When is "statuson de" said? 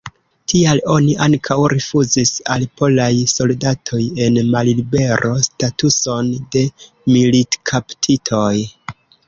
5.51-6.67